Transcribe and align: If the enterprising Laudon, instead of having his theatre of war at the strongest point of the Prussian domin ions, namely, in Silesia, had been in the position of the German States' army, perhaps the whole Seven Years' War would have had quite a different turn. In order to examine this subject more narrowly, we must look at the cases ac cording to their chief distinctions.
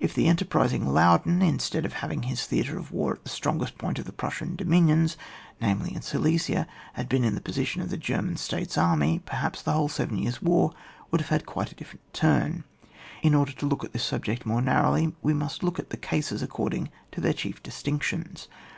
If 0.00 0.12
the 0.14 0.28
enterprising 0.28 0.84
Laudon, 0.86 1.40
instead 1.40 1.86
of 1.86 1.94
having 1.94 2.24
his 2.24 2.44
theatre 2.44 2.76
of 2.76 2.92
war 2.92 3.14
at 3.14 3.24
the 3.24 3.30
strongest 3.30 3.78
point 3.78 3.98
of 3.98 4.04
the 4.04 4.12
Prussian 4.12 4.54
domin 4.54 4.88
ions, 4.90 5.16
namely, 5.62 5.94
in 5.94 6.02
Silesia, 6.02 6.66
had 6.92 7.08
been 7.08 7.24
in 7.24 7.34
the 7.34 7.40
position 7.40 7.80
of 7.80 7.88
the 7.88 7.96
German 7.96 8.36
States' 8.36 8.76
army, 8.76 9.20
perhaps 9.24 9.62
the 9.62 9.72
whole 9.72 9.88
Seven 9.88 10.18
Years' 10.18 10.42
War 10.42 10.74
would 11.10 11.22
have 11.22 11.30
had 11.30 11.46
quite 11.46 11.72
a 11.72 11.74
different 11.74 12.12
turn. 12.12 12.64
In 13.22 13.34
order 13.34 13.52
to 13.52 13.64
examine 13.66 13.90
this 13.94 14.04
subject 14.04 14.44
more 14.44 14.60
narrowly, 14.60 15.14
we 15.22 15.32
must 15.32 15.62
look 15.62 15.78
at 15.78 15.88
the 15.88 15.96
cases 15.96 16.42
ac 16.42 16.50
cording 16.50 16.90
to 17.12 17.22
their 17.22 17.32
chief 17.32 17.62
distinctions. 17.62 18.48